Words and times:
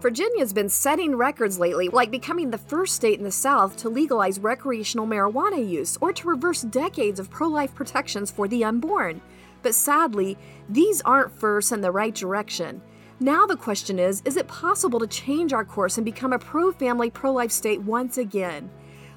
Virginia's 0.00 0.54
been 0.54 0.70
setting 0.70 1.14
records 1.14 1.58
lately, 1.58 1.90
like 1.90 2.10
becoming 2.10 2.50
the 2.50 2.56
first 2.56 2.94
state 2.94 3.18
in 3.18 3.24
the 3.24 3.30
South 3.30 3.76
to 3.76 3.90
legalize 3.90 4.38
recreational 4.38 5.06
marijuana 5.06 5.68
use 5.68 5.98
or 6.00 6.10
to 6.10 6.26
reverse 6.26 6.62
decades 6.62 7.20
of 7.20 7.28
pro 7.28 7.48
life 7.48 7.74
protections 7.74 8.30
for 8.30 8.48
the 8.48 8.64
unborn. 8.64 9.20
But 9.62 9.74
sadly, 9.74 10.38
these 10.70 11.02
aren't 11.02 11.38
firsts 11.38 11.70
in 11.70 11.82
the 11.82 11.90
right 11.90 12.14
direction. 12.14 12.80
Now 13.20 13.44
the 13.44 13.58
question 13.58 13.98
is 13.98 14.22
is 14.24 14.38
it 14.38 14.48
possible 14.48 14.98
to 15.00 15.06
change 15.06 15.52
our 15.52 15.66
course 15.66 15.98
and 15.98 16.04
become 16.06 16.32
a 16.32 16.38
pro 16.38 16.72
family, 16.72 17.10
pro 17.10 17.30
life 17.30 17.52
state 17.52 17.82
once 17.82 18.16
again? 18.16 18.70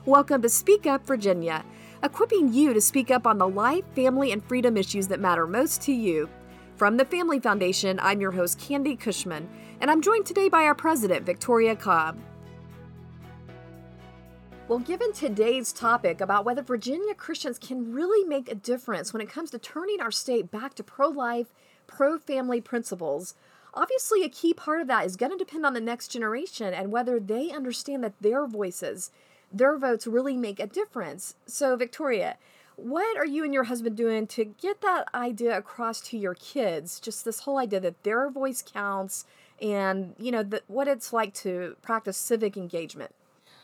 Welcome 0.04 0.42
to 0.42 0.50
Speak 0.50 0.86
Up 0.86 1.08
Virginia, 1.08 1.64
equipping 2.04 2.52
you 2.52 2.74
to 2.74 2.82
speak 2.82 3.10
up 3.10 3.26
on 3.26 3.38
the 3.38 3.48
life, 3.48 3.86
family, 3.96 4.34
and 4.34 4.44
freedom 4.44 4.76
issues 4.76 5.08
that 5.08 5.22
matter 5.22 5.48
most 5.48 5.82
to 5.84 5.94
you. 5.94 6.28
From 6.84 6.98
the 6.98 7.06
Family 7.06 7.40
Foundation, 7.40 7.98
I'm 8.02 8.20
your 8.20 8.32
host, 8.32 8.60
Candi 8.60 9.00
Cushman, 9.00 9.48
and 9.80 9.90
I'm 9.90 10.02
joined 10.02 10.26
today 10.26 10.50
by 10.50 10.64
our 10.64 10.76
president, 10.76 11.26
Victoria 11.26 11.78
Cobb. 11.78 12.20
Well, 14.68 14.80
given 14.80 15.14
today's 15.14 15.72
topic 15.72 16.20
about 16.20 16.44
whether 16.44 16.62
Virginia 16.62 17.14
Christians 17.14 17.58
can 17.58 17.94
really 17.94 18.28
make 18.28 18.52
a 18.52 18.56
difference 18.56 19.14
when 19.14 19.22
it 19.22 19.30
comes 19.30 19.50
to 19.52 19.60
turning 19.60 20.02
our 20.02 20.12
state 20.12 20.52
back 20.52 20.74
to 20.74 20.84
pro 20.84 21.08
life, 21.08 21.54
pro 21.88 22.18
family 22.18 22.60
principles, 22.60 23.36
obviously 23.74 24.24
a 24.24 24.28
key 24.28 24.54
part 24.54 24.82
of 24.82 24.88
that 24.88 25.06
is 25.06 25.16
going 25.16 25.32
to 25.32 25.38
depend 25.38 25.66
on 25.66 25.74
the 25.74 25.80
next 25.80 26.10
generation 26.10 26.74
and 26.74 26.92
whether 26.92 27.18
they 27.18 27.50
understand 27.50 28.04
that 28.04 28.20
their 28.20 28.46
voices, 28.46 29.10
their 29.54 29.78
votes 29.78 30.06
really 30.06 30.36
make 30.36 30.60
a 30.60 30.68
difference. 30.68 31.36
So, 31.46 31.78
Victoria, 31.78 32.36
what 32.76 33.18
are 33.18 33.26
you 33.26 33.44
and 33.44 33.54
your 33.54 33.66
husband 33.66 33.96
doing 33.96 34.28
to 34.28 34.46
get 34.46 34.82
that 34.82 35.08
idea 35.14 35.58
across 35.58 36.02
to 36.02 36.18
your 36.18 36.36
kids? 36.36 37.00
Just 37.00 37.26
this 37.26 37.42
whole 37.42 37.58
idea 37.58 37.80
that 37.80 38.04
their 38.04 38.30
voice 38.30 38.64
counts 38.66 39.26
and, 39.62 40.16
you 40.18 40.32
know, 40.32 40.44
that 40.44 40.64
what 40.68 40.88
it's 40.88 41.14
like 41.14 41.34
to 41.36 41.76
practice 41.82 42.18
civic 42.18 42.58
engagement. 42.58 43.14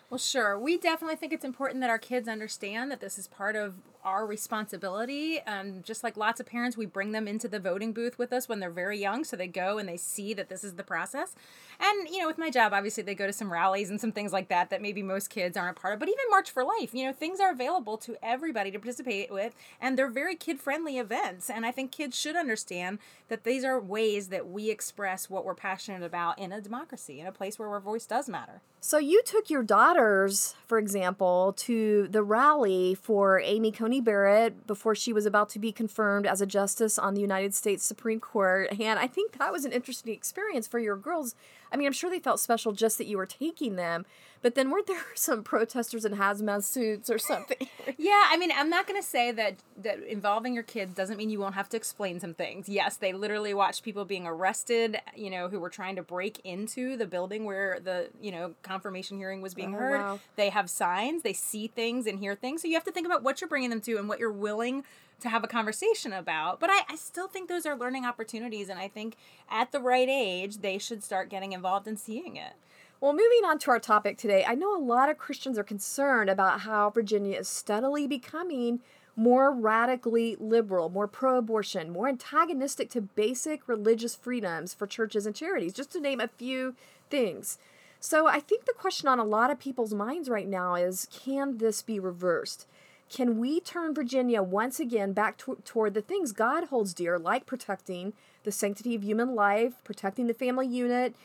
Well, 0.10 0.18
sure. 0.18 0.58
We 0.58 0.78
definitely 0.78 1.18
think 1.18 1.34
it's 1.34 1.46
important 1.46 1.82
that 1.82 1.90
our 1.90 2.00
kids 2.00 2.28
understand 2.28 2.90
that 2.92 3.00
this 3.00 3.20
is 3.20 3.28
part 3.28 3.56
of 3.56 3.76
our 4.10 4.26
responsibility. 4.26 5.40
Um, 5.46 5.84
just 5.84 6.04
like 6.04 6.18
lots 6.18 6.40
of 6.40 6.48
parents, 6.48 6.76
we 6.76 6.88
bring 6.88 7.12
them 7.12 7.28
into 7.28 7.48
the 7.48 7.60
voting 7.60 7.94
booth 7.94 8.18
with 8.18 8.34
us 8.34 8.50
when 8.50 8.60
they're 8.60 8.72
very 8.72 9.00
young, 9.00 9.24
so 9.24 9.38
they 9.38 9.48
go 9.48 9.78
and 9.78 9.88
they 9.88 9.98
see 9.98 10.34
that 10.34 10.50
this 10.50 10.64
is 10.64 10.74
the 10.74 10.84
process. 10.84 11.36
And 11.80 12.10
you 12.10 12.20
know, 12.20 12.28
with 12.28 12.40
my 12.40 12.50
job, 12.50 12.74
obviously 12.74 13.04
they 13.04 13.16
go 13.16 13.28
to 13.28 13.34
some 13.34 13.54
rallies 13.54 13.90
and 13.90 14.02
some 14.02 14.12
things 14.12 14.34
like 14.34 14.50
that 14.50 14.72
that 14.72 14.82
maybe 14.82 15.04
most 15.04 15.30
kids 15.30 15.56
aren't 15.56 15.78
a 15.78 15.80
part 15.80 15.94
of. 15.94 16.00
But 16.00 16.10
even 16.10 16.26
March 16.30 16.50
for 16.50 16.64
Life, 16.64 16.94
you 16.94 17.06
know, 17.06 17.14
things 17.14 17.40
are 17.40 17.52
available 17.52 17.98
to 18.00 18.18
everybody 18.24 18.72
to 18.72 18.80
participate 18.80 19.32
with, 19.32 19.54
and 19.80 19.98
they're 19.98 20.10
very 20.10 20.36
kid-friendly 20.36 20.98
events. 20.98 21.50
And 21.50 21.66
I 21.66 21.72
think 21.72 21.92
kids 21.92 22.20
should 22.20 22.36
understand 22.36 22.98
that 23.28 23.44
these 23.44 23.64
are 23.64 23.80
ways 23.80 24.30
that 24.30 24.50
we 24.50 24.72
express 24.72 25.30
what 25.30 25.46
we're 25.46 25.56
passionate 25.56 26.04
about 26.04 26.40
in 26.40 26.52
a 26.52 26.60
democracy, 26.60 27.20
in 27.20 27.28
a 27.28 27.32
place 27.32 27.60
where 27.60 27.70
our 27.70 27.80
voice 27.80 28.08
does 28.08 28.28
matter. 28.28 28.62
So 28.82 28.98
you 28.98 29.22
took 29.26 29.50
your 29.50 29.62
daughters, 29.62 30.56
for 30.66 30.78
example, 30.78 31.54
to 31.58 32.08
the 32.10 32.23
rally 32.23 32.96
for 32.96 33.40
Amy 33.42 33.72
Coney 33.72 33.98
Barrett 34.02 34.66
before 34.67 34.95
she 34.95 35.14
was 35.14 35.25
about 35.25 35.50
to 35.50 35.59
be 35.59 35.72
confirmed 35.72 36.25
as 36.25 36.42
a 36.42 36.45
justice 36.45 36.97
on 36.97 37.14
the 37.14 37.22
United 37.22 37.53
States 37.53 37.86
Supreme 37.86 38.19
Court. 38.19 38.69
And 38.80 39.00
I 39.00 39.08
think 39.08 39.38
that 39.38 39.52
was 39.52 39.66
an 39.66 39.72
interesting 39.72 40.14
experience 40.14 40.67
for 40.67 40.80
your 40.80 40.95
girls. 40.95 41.36
I 41.72 41.78
mean, 41.78 41.88
I'm 41.88 41.94
sure 41.94 42.09
they 42.09 42.20
felt 42.20 42.39
special 42.39 42.72
just 42.72 42.98
that 42.98 43.08
you 43.08 43.17
were 43.17 43.25
taking 43.25 43.75
them, 43.75 44.06
but 44.42 44.56
then 44.56 44.70
weren't 44.70 44.88
there 44.88 45.02
some 45.16 45.44
protesters 45.44 46.06
in 46.06 46.14
hazmat 46.14 46.64
suits 46.64 47.09
or 47.09 47.17
something? 47.17 47.67
yeah, 47.98 48.28
I 48.30 48.38
mean, 48.38 48.52
I'm 48.56 48.70
not 48.70 48.88
going 48.88 49.00
to 49.00 49.08
say 49.08 49.31
that 49.31 49.58
that 49.78 50.00
involving 50.03 50.53
your 50.53 50.64
kids 50.64 50.94
doesn't 50.94 51.17
mean 51.17 51.30
you 51.30 51.39
won't 51.39 51.56
have 51.56 51.70
to 51.70 51.78
explain 51.78 52.20
some 52.20 52.34
things. 52.34 52.67
Yes, 52.67 52.98
they 52.98 53.14
literally 53.14 53.53
watched 53.53 53.84
people 53.84 54.06
being 54.06 54.26
arrested, 54.26 55.00
you 55.16 55.30
know, 55.30 55.48
who 55.48 55.59
were 55.59 55.70
trying 55.70 55.95
to 55.95 56.03
break 56.03 56.39
into 56.44 56.98
the 56.98 57.06
building 57.06 57.45
where 57.45 57.80
the, 57.83 58.09
you 58.22 58.31
know, 58.31 58.54
confirmation 58.61 59.17
hearing 59.17 59.42
was 59.42 59.54
being 59.54 59.76
oh, 59.76 59.80
heard. 59.80 60.00
Wow. 60.00 60.20
They 60.36 60.50
have 60.50 60.70
signs, 60.70 61.23
they 61.23 61.33
see 61.33 61.67
things 61.67 62.08
and 62.08 62.20
hear 62.20 62.36
things. 62.36 62.61
So 62.61 62.67
you 62.67 62.73
have 62.73 62.83
to 62.86 62.92
think 62.92 63.05
about 63.05 63.23
what 63.23 63.42
you're 63.42 63.48
bringing 63.48 63.70
them 63.70 63.82
to 63.82 63.98
and 63.98 64.10
what 64.10 64.20
you're 64.20 64.32
willing 64.32 64.83
to 65.22 65.30
have 65.30 65.44
a 65.44 65.48
conversation 65.48 66.14
about. 66.14 66.60
But 66.60 66.70
I, 66.70 66.82
I 66.90 66.96
still 66.96 67.28
think 67.28 67.48
those 67.48 67.66
are 67.66 67.76
learning 67.76 68.06
opportunities. 68.06 68.70
And 68.70 68.80
I 68.80 68.88
think 68.88 69.16
at 69.50 69.72
the 69.72 69.80
right 69.80 70.10
age, 70.10 70.58
they 70.58 70.78
should 70.78 71.04
start 71.04 71.30
getting 71.30 71.54
involved 71.54 71.88
and 71.88 72.00
seeing 72.00 72.36
it. 72.36 72.54
Well, 73.02 73.14
moving 73.14 73.46
on 73.46 73.60
to 73.60 73.72
our 73.72 73.80
topic 73.80 74.18
today, 74.18 74.44
I 74.46 74.56
know 74.56 74.76
a 74.76 74.84
lot 74.84 75.10
of 75.10 75.18
Christians 75.18 75.58
are 75.58 75.64
concerned 75.64 76.30
about 76.30 76.62
how 76.62 76.90
Virginia 76.90 77.38
is 77.38 77.48
steadily 77.48 78.08
becoming 78.08 78.82
more 79.16 79.54
radically 79.54 80.36
liberal, 80.40 80.90
more 80.90 81.08
pro 81.08 81.38
abortion, 81.38 81.92
more 81.92 82.08
antagonistic 82.08 82.90
to 82.92 83.02
basic 83.02 83.68
religious 83.68 84.16
freedoms 84.16 84.74
for 84.74 84.88
churches 84.88 85.26
and 85.26 85.36
charities, 85.36 85.74
just 85.74 85.92
to 85.92 86.00
name 86.00 86.20
a 86.20 86.28
few 86.28 86.76
things. 87.10 87.58
So 88.00 88.28
I 88.28 88.40
think 88.40 88.66
the 88.66 88.74
question 88.74 89.10
on 89.10 89.20
a 89.20 89.26
lot 89.26 89.52
of 89.52 89.60
people's 89.60 89.94
minds 89.94 90.30
right 90.30 90.48
now 90.48 90.76
is 90.76 91.08
can 91.12 91.58
this 91.58 91.82
be 91.82 92.00
reversed? 92.00 92.66
Can 93.09 93.39
we 93.39 93.59
turn 93.59 93.95
Virginia 93.95 94.43
once 94.43 94.80
again 94.80 95.14
back 95.14 95.37
to- 95.39 95.61
toward 95.65 95.95
the 95.95 96.02
things 96.02 96.31
God 96.31 96.65
holds 96.65 96.93
dear, 96.93 97.17
like 97.17 97.47
protecting 97.47 98.14
the 98.43 98.52
sanctity 98.52 98.93
of 98.93 99.03
human 99.03 99.33
life, 99.33 99.83
protecting 99.83 100.27
the 100.27 100.33
family 100.33 100.67
unit, 100.67 101.15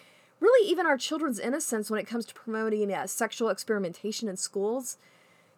really 0.41 0.69
even 0.69 0.87
our 0.87 0.97
children's 0.97 1.39
innocence 1.39 1.91
when 1.91 2.01
it 2.01 2.07
comes 2.07 2.25
to 2.27 2.35
promoting 2.35 2.93
uh, 2.93 3.07
sexual 3.07 3.51
experimentation 3.51 4.29
in 4.29 4.37
schools? 4.39 4.97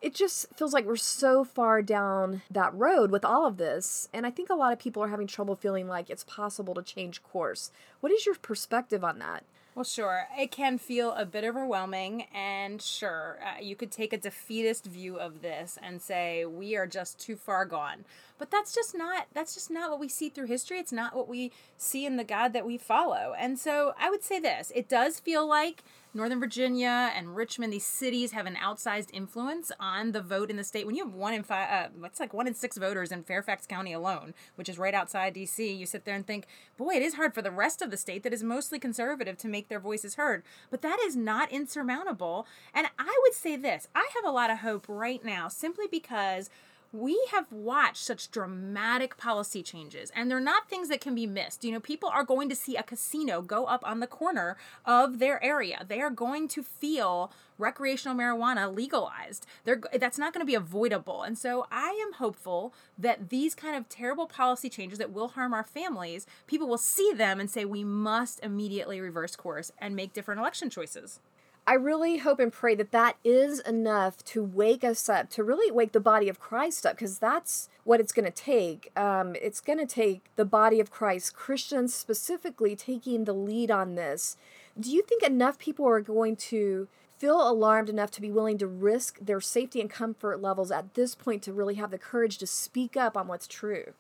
It 0.03 0.15
just 0.15 0.47
feels 0.55 0.75
like 0.75 0.85
we're 0.85 0.97
so 0.97 1.45
far 1.45 1.81
down 1.81 2.43
that 2.51 2.75
road 2.75 3.11
with 3.11 3.25
all 3.25 3.47
of 3.47 3.57
this. 3.57 4.09
And 4.13 4.27
I 4.27 4.31
think 4.31 4.51
a 4.51 4.55
lot 4.55 4.73
of 4.73 4.79
people 4.79 5.03
are 5.03 5.09
having 5.09 5.27
trouble 5.27 5.55
feeling 5.55 5.89
like 5.89 6.11
it's 6.11 6.25
possible 6.25 6.75
to 6.75 6.83
change 6.83 7.23
course. 7.23 7.71
What 8.01 8.13
is 8.13 8.27
your 8.27 8.35
perspective 8.35 9.03
on 9.03 9.21
that? 9.21 9.45
Well, 9.77 9.85
sure. 9.85 10.27
It 10.39 10.51
can 10.51 10.79
feel 10.79 11.13
a 11.13 11.27
bit 11.27 11.45
overwhelming, 11.45 12.29
and 12.35 12.81
sure, 12.81 13.39
uh, 13.45 13.61
you 13.61 13.77
could 13.77 13.93
take 13.93 14.15
a 14.15 14.17
defeatist 14.17 14.87
view 14.87 15.19
of 15.19 15.43
this 15.43 15.77
and 15.83 16.01
say 16.01 16.47
we 16.47 16.75
are 16.77 16.87
just 16.87 17.21
too 17.21 17.37
far 17.37 17.67
gone. 17.67 18.07
But 18.39 18.51
that's 18.51 18.75
just 18.75 18.97
not 18.97 19.27
that's 19.35 19.53
just 19.53 19.71
not 19.71 19.91
what 19.91 20.01
we 20.01 20.09
see 20.09 20.31
through 20.31 20.47
history. 20.47 20.79
It's 20.79 20.93
not 20.93 21.15
what 21.15 21.29
we 21.29 21.53
see 21.77 22.07
in 22.07 22.17
the 22.17 22.25
God 22.25 22.55
that 22.55 22.65
we 22.65 22.79
follow. 22.79 23.35
And 23.39 23.59
so 23.59 23.93
I 24.01 24.09
would 24.09 24.23
say 24.23 24.41
this: 24.41 24.73
it 24.75 24.89
does 24.89 25.21
feel 25.21 25.47
like 25.47 25.83
Northern 26.17 26.41
Virginia 26.41 27.13
and 27.15 27.37
Richmond, 27.37 27.73
these 27.75 27.85
cities 27.85 28.33
have 28.33 28.47
an 28.47 28.55
outsized 28.55 29.11
influence 29.13 29.71
on 29.79 30.13
the 30.13 30.23
vote 30.23 30.49
in 30.49 30.57
the 30.57 30.65
state. 30.65 30.87
When 30.87 30.95
you 30.95 31.05
have 31.05 31.13
one 31.13 31.35
in 31.35 31.43
five, 31.43 31.69
uh, 31.71 32.07
it's 32.07 32.19
like 32.19 32.33
one 32.33 32.47
in 32.47 32.55
six 32.55 32.79
voters 32.79 33.13
in 33.13 33.23
Fairfax 33.23 33.67
County 33.67 33.93
alone, 33.93 34.33
which 34.55 34.71
is 34.71 34.79
right 34.79 34.95
outside 34.95 35.35
D.C., 35.35 35.71
you 35.71 35.85
sit 35.85 36.07
there 36.07 36.15
and 36.15 36.27
think, 36.27 36.47
boy, 36.79 36.95
it 36.95 37.03
is 37.03 37.15
hard 37.15 37.35
for 37.35 37.43
the 37.43 37.51
rest 37.51 37.83
of 37.83 37.91
the 37.91 37.99
state 37.99 38.23
that 38.23 38.33
is 38.33 38.43
mostly 38.43 38.79
conservative 38.79 39.37
to 39.37 39.49
make 39.49 39.66
their 39.69 39.81
voices 39.81 40.15
heard. 40.15 40.43
But 40.71 40.83
that 40.83 40.99
is 41.05 41.17
not 41.17 41.53
insurmountable. 41.53 42.47
And 42.75 42.87
I 42.99 43.19
would 43.23 43.35
say 43.35 43.57
this 43.57 43.89
I 43.95 44.09
have 44.15 44.25
a 44.25 44.35
lot 44.35 44.51
of 44.51 44.59
hope 44.59 44.87
right 44.89 45.25
now 45.25 45.49
simply 45.49 45.87
because 45.91 46.51
we 46.93 47.19
have 47.33 47.51
watched 47.53 48.05
such 48.05 48.31
dramatic 48.31 49.17
policy 49.17 49.63
changes 49.63 50.11
and 50.15 50.31
they're 50.31 50.41
not 50.41 50.69
things 50.69 50.89
that 50.89 51.01
can 51.01 51.15
be 51.15 51.27
missed. 51.27 51.65
You 51.65 51.73
know 51.73 51.81
people 51.81 52.09
are 52.09 52.25
going 52.25 52.49
to 52.49 52.57
see 52.57 52.77
a 52.77 52.83
casino 52.83 53.43
go 53.43 53.67
up 53.67 53.87
on 53.87 54.01
the 54.01 54.07
corner 54.07 54.57
of 54.85 55.19
their 55.19 55.43
area. 55.45 55.85
They 55.87 56.01
are 56.01 56.11
going 56.11 56.49
to 56.49 56.63
feel 56.63 57.33
recreational 57.59 58.17
marijuana 58.17 58.75
legalized. 58.75 59.47
They're 59.65 59.81
that's 59.95 60.19
not 60.19 60.33
going 60.33 60.43
to 60.43 60.47
be 60.47 60.55
avoidable. 60.55 61.23
And 61.23 61.37
so 61.37 61.67
i 61.71 61.91
am 62.07 62.15
hopeful 62.15 62.73
that 62.99 63.31
these 63.31 63.55
kind 63.55 63.77
of 63.77 63.89
terrible 63.89 64.27
policy 64.27 64.69
changes 64.69 64.99
that 64.99 65.13
will 65.13 65.29
harm 65.29 65.53
our 65.53 65.65
families 65.65 66.27
people 66.47 66.69
will 66.69 66.79
see 66.79 67.13
them 67.13 67.41
and 67.41 67.51
say 67.51 67.65
we 67.65 67.85
must 67.85 68.41
immediately 68.43 69.01
reverse 69.01 69.37
course 69.37 69.73
and 69.79 69.95
make 69.95 70.13
different 70.13 70.41
election 70.41 70.71
choices 70.71 71.21
I 71.69 71.75
really 71.75 72.19
hope 72.19 72.39
and 72.39 72.53
pray 72.53 72.77
that 72.77 72.93
that 72.93 73.17
is 73.25 73.59
enough 73.61 74.25
to 74.27 74.45
wake 74.45 74.85
us 74.85 75.09
up, 75.09 75.31
to 75.31 75.43
really 75.43 75.73
wake 75.73 75.91
the 75.91 75.99
body 75.99 76.29
of 76.29 76.39
Christ 76.39 76.87
up, 76.87 76.95
because 76.95 77.19
that's 77.19 77.69
what 77.83 77.99
it's 77.99 78.13
going 78.13 78.25
to 78.25 78.31
take. 78.31 78.93
Um, 78.97 79.35
it's 79.43 79.61
going 79.61 79.81
to 79.81 79.87
take 79.87 80.23
the 80.37 80.45
body 80.45 80.79
of 80.79 80.93
Christ, 80.93 81.35
Christians 81.35 81.93
specifically, 81.93 82.77
taking 82.77 83.25
the 83.25 83.33
lead 83.33 83.73
on 83.73 83.97
this. 83.97 84.37
Do 84.79 84.93
you 84.93 85.03
think 85.03 85.25
enough 85.25 85.59
people 85.59 85.89
are 85.89 86.01
going 86.01 86.37
to 86.37 86.87
feel 87.19 87.49
alarmed 87.49 87.89
enough 87.89 88.13
to 88.13 88.21
be 88.21 88.31
willing 88.31 88.59
to 88.59 88.67
risk 88.69 89.19
their 89.21 89.41
safety 89.41 89.81
and 89.81 89.91
comfort 89.91 90.41
levels 90.41 90.71
at 90.71 90.95
this 90.95 91.17
point 91.17 91.43
to 91.43 91.53
really 91.53 91.75
have 91.75 91.91
the 91.91 91.99
courage 91.99 92.39
to 92.39 92.47
speak 92.47 92.97
up 92.97 93.17
on 93.17 93.27
what's 93.27 93.49
true? 93.49 93.95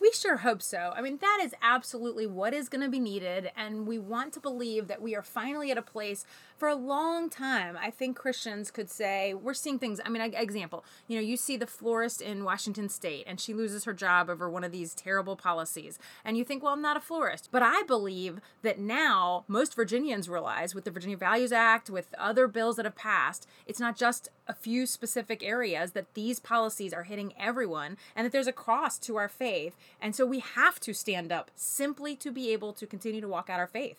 We 0.00 0.12
sure 0.12 0.36
hope 0.38 0.62
so. 0.62 0.92
I 0.94 1.00
mean, 1.00 1.18
that 1.20 1.40
is 1.42 1.54
absolutely 1.60 2.24
what 2.24 2.54
is 2.54 2.68
going 2.68 2.82
to 2.82 2.88
be 2.88 3.00
needed. 3.00 3.50
And 3.56 3.84
we 3.84 3.98
want 3.98 4.32
to 4.34 4.40
believe 4.40 4.86
that 4.86 5.02
we 5.02 5.16
are 5.16 5.22
finally 5.22 5.72
at 5.72 5.78
a 5.78 5.82
place 5.82 6.24
for 6.58 6.68
a 6.68 6.74
long 6.74 7.30
time. 7.30 7.76
I 7.80 7.90
think 7.90 8.16
Christians 8.16 8.70
could 8.70 8.90
say, 8.90 9.32
we're 9.32 9.54
seeing 9.54 9.78
things. 9.78 10.00
I 10.04 10.08
mean, 10.08 10.22
example, 10.22 10.84
you 11.06 11.16
know, 11.16 11.22
you 11.22 11.36
see 11.36 11.56
the 11.56 11.66
florist 11.66 12.20
in 12.20 12.44
Washington 12.44 12.88
state 12.88 13.24
and 13.26 13.40
she 13.40 13.54
loses 13.54 13.84
her 13.84 13.94
job 13.94 14.28
over 14.28 14.50
one 14.50 14.64
of 14.64 14.72
these 14.72 14.94
terrible 14.94 15.36
policies. 15.36 15.98
And 16.24 16.36
you 16.36 16.44
think, 16.44 16.62
well, 16.62 16.72
I'm 16.72 16.82
not 16.82 16.96
a 16.96 17.00
florist. 17.00 17.48
But 17.52 17.62
I 17.62 17.82
believe 17.84 18.40
that 18.62 18.78
now 18.78 19.44
most 19.46 19.76
Virginians 19.76 20.28
realize 20.28 20.74
with 20.74 20.84
the 20.84 20.90
Virginia 20.90 21.16
Values 21.16 21.52
Act, 21.52 21.88
with 21.88 22.08
other 22.18 22.48
bills 22.48 22.76
that 22.76 22.84
have 22.84 22.96
passed, 22.96 23.46
it's 23.66 23.80
not 23.80 23.96
just 23.96 24.28
a 24.46 24.54
few 24.54 24.86
specific 24.86 25.42
areas 25.42 25.92
that 25.92 26.14
these 26.14 26.40
policies 26.40 26.92
are 26.92 27.04
hitting 27.04 27.32
everyone 27.38 27.96
and 28.16 28.24
that 28.24 28.32
there's 28.32 28.46
a 28.46 28.52
cost 28.52 29.02
to 29.02 29.16
our 29.16 29.28
faith 29.28 29.76
and 30.00 30.16
so 30.16 30.24
we 30.24 30.40
have 30.40 30.80
to 30.80 30.92
stand 30.92 31.30
up 31.30 31.50
simply 31.54 32.16
to 32.16 32.30
be 32.30 32.52
able 32.52 32.72
to 32.72 32.86
continue 32.86 33.20
to 33.20 33.28
walk 33.28 33.50
out 33.50 33.60
our 33.60 33.66
faith. 33.66 33.98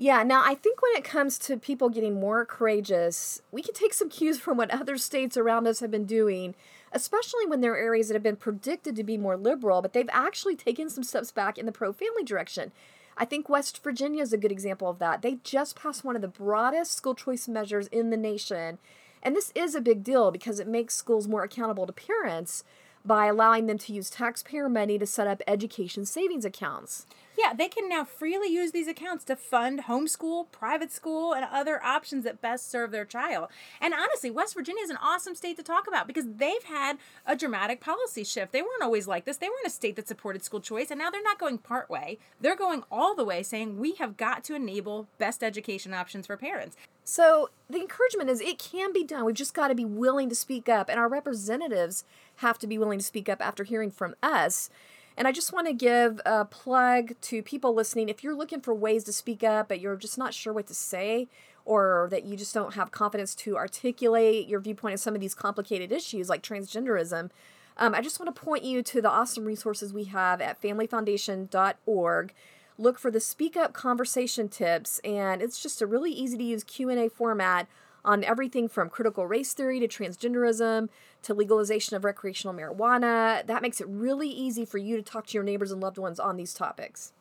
Yeah, 0.00 0.22
now 0.22 0.44
I 0.44 0.54
think 0.54 0.80
when 0.80 0.94
it 0.94 1.02
comes 1.02 1.40
to 1.40 1.56
people 1.56 1.88
getting 1.88 2.20
more 2.20 2.44
courageous, 2.44 3.42
we 3.50 3.62
can 3.62 3.74
take 3.74 3.92
some 3.92 4.08
cues 4.08 4.38
from 4.38 4.56
what 4.56 4.70
other 4.70 4.96
states 4.96 5.36
around 5.36 5.66
us 5.66 5.80
have 5.80 5.90
been 5.90 6.04
doing, 6.04 6.54
especially 6.92 7.46
when 7.46 7.62
there 7.62 7.72
are 7.72 7.76
areas 7.76 8.06
that 8.06 8.14
have 8.14 8.22
been 8.22 8.36
predicted 8.36 8.94
to 8.94 9.02
be 9.02 9.18
more 9.18 9.36
liberal, 9.36 9.82
but 9.82 9.94
they've 9.94 10.08
actually 10.12 10.54
taken 10.54 10.88
some 10.88 11.02
steps 11.02 11.32
back 11.32 11.58
in 11.58 11.66
the 11.66 11.72
pro 11.72 11.92
family 11.92 12.22
direction. 12.22 12.70
I 13.16 13.24
think 13.24 13.48
West 13.48 13.82
Virginia 13.82 14.22
is 14.22 14.32
a 14.32 14.38
good 14.38 14.52
example 14.52 14.88
of 14.88 15.00
that. 15.00 15.22
They 15.22 15.40
just 15.42 15.74
passed 15.74 16.04
one 16.04 16.14
of 16.14 16.22
the 16.22 16.28
broadest 16.28 16.92
school 16.92 17.16
choice 17.16 17.48
measures 17.48 17.88
in 17.88 18.10
the 18.10 18.16
nation. 18.16 18.78
And 19.20 19.34
this 19.34 19.50
is 19.56 19.74
a 19.74 19.80
big 19.80 20.04
deal 20.04 20.30
because 20.30 20.60
it 20.60 20.68
makes 20.68 20.94
schools 20.94 21.26
more 21.26 21.42
accountable 21.42 21.88
to 21.88 21.92
parents 21.92 22.62
by 23.04 23.26
allowing 23.26 23.66
them 23.66 23.78
to 23.78 23.92
use 23.92 24.10
taxpayer 24.10 24.68
money 24.68 24.96
to 24.96 25.06
set 25.06 25.26
up 25.26 25.42
education 25.48 26.04
savings 26.04 26.44
accounts. 26.44 27.04
Yeah, 27.38 27.52
they 27.54 27.68
can 27.68 27.88
now 27.88 28.02
freely 28.02 28.48
use 28.48 28.72
these 28.72 28.88
accounts 28.88 29.22
to 29.26 29.36
fund 29.36 29.84
homeschool, 29.84 30.50
private 30.50 30.90
school, 30.90 31.32
and 31.32 31.44
other 31.44 31.80
options 31.84 32.24
that 32.24 32.40
best 32.40 32.68
serve 32.68 32.90
their 32.90 33.04
child. 33.04 33.46
And 33.80 33.94
honestly, 33.94 34.28
West 34.28 34.54
Virginia 34.54 34.82
is 34.82 34.90
an 34.90 34.98
awesome 35.00 35.36
state 35.36 35.56
to 35.56 35.62
talk 35.62 35.86
about 35.86 36.08
because 36.08 36.24
they've 36.26 36.64
had 36.64 36.98
a 37.24 37.36
dramatic 37.36 37.80
policy 37.80 38.24
shift. 38.24 38.50
They 38.50 38.60
weren't 38.60 38.82
always 38.82 39.06
like 39.06 39.24
this. 39.24 39.36
They 39.36 39.46
weren't 39.46 39.68
a 39.68 39.70
state 39.70 39.94
that 39.94 40.08
supported 40.08 40.42
school 40.42 40.60
choice, 40.60 40.90
and 40.90 40.98
now 40.98 41.10
they're 41.10 41.22
not 41.22 41.38
going 41.38 41.58
part 41.58 41.88
way. 41.88 42.18
They're 42.40 42.56
going 42.56 42.82
all 42.90 43.14
the 43.14 43.24
way, 43.24 43.44
saying 43.44 43.78
we 43.78 43.94
have 43.94 44.16
got 44.16 44.42
to 44.44 44.56
enable 44.56 45.06
best 45.18 45.44
education 45.44 45.94
options 45.94 46.26
for 46.26 46.36
parents. 46.36 46.76
So 47.04 47.50
the 47.70 47.78
encouragement 47.78 48.30
is 48.30 48.40
it 48.40 48.58
can 48.58 48.92
be 48.92 49.04
done. 49.04 49.24
We've 49.24 49.36
just 49.36 49.54
got 49.54 49.68
to 49.68 49.76
be 49.76 49.84
willing 49.84 50.28
to 50.28 50.34
speak 50.34 50.68
up, 50.68 50.88
and 50.88 50.98
our 50.98 51.08
representatives 51.08 52.02
have 52.38 52.58
to 52.58 52.66
be 52.66 52.78
willing 52.78 52.98
to 52.98 53.04
speak 53.04 53.28
up 53.28 53.40
after 53.40 53.62
hearing 53.62 53.92
from 53.92 54.16
us. 54.24 54.70
And 55.18 55.26
I 55.26 55.32
just 55.32 55.52
want 55.52 55.66
to 55.66 55.72
give 55.72 56.20
a 56.24 56.44
plug 56.44 57.12
to 57.22 57.42
people 57.42 57.74
listening. 57.74 58.08
If 58.08 58.22
you're 58.22 58.36
looking 58.36 58.60
for 58.60 58.72
ways 58.72 59.02
to 59.02 59.12
speak 59.12 59.42
up, 59.42 59.66
but 59.66 59.80
you're 59.80 59.96
just 59.96 60.16
not 60.16 60.32
sure 60.32 60.52
what 60.52 60.68
to 60.68 60.74
say, 60.74 61.26
or 61.64 62.06
that 62.12 62.24
you 62.24 62.36
just 62.36 62.54
don't 62.54 62.74
have 62.74 62.92
confidence 62.92 63.34
to 63.34 63.56
articulate 63.56 64.46
your 64.46 64.60
viewpoint 64.60 64.92
on 64.92 64.98
some 64.98 65.16
of 65.16 65.20
these 65.20 65.34
complicated 65.34 65.90
issues 65.90 66.28
like 66.28 66.40
transgenderism, 66.40 67.30
um, 67.76 67.96
I 67.96 68.00
just 68.00 68.20
want 68.20 68.32
to 68.32 68.40
point 68.40 68.62
you 68.62 68.80
to 68.80 69.02
the 69.02 69.10
awesome 69.10 69.44
resources 69.44 69.92
we 69.92 70.04
have 70.04 70.40
at 70.40 70.62
familyfoundation.org. 70.62 72.34
Look 72.78 72.98
for 73.00 73.10
the 73.10 73.20
Speak 73.20 73.56
Up 73.56 73.72
conversation 73.72 74.48
tips, 74.48 75.00
and 75.00 75.42
it's 75.42 75.60
just 75.60 75.82
a 75.82 75.86
really 75.86 76.12
easy 76.12 76.38
to 76.38 76.44
use 76.44 76.62
Q&A 76.62 77.08
format 77.08 77.66
on 78.04 78.24
everything 78.24 78.68
from 78.68 78.88
critical 78.88 79.26
race 79.26 79.52
theory 79.52 79.80
to 79.80 79.88
transgenderism 79.88 80.88
to 81.22 81.34
legalization 81.34 81.96
of 81.96 82.04
recreational 82.04 82.54
marijuana. 82.54 83.46
That 83.46 83.62
makes 83.62 83.80
it 83.80 83.86
really 83.88 84.28
easy 84.28 84.64
for 84.64 84.78
you 84.78 84.96
to 84.96 85.02
talk 85.02 85.26
to 85.28 85.34
your 85.34 85.44
neighbors 85.44 85.72
and 85.72 85.82
loved 85.82 85.98
ones 85.98 86.20
on 86.20 86.36
these 86.36 86.54
topics. 86.54 87.12